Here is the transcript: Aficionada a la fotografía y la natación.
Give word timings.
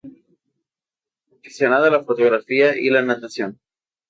Aficionada 1.37 1.85
a 1.85 1.91
la 1.91 2.03
fotografía 2.03 2.75
y 2.75 2.89
la 2.89 3.03
natación. 3.03 3.59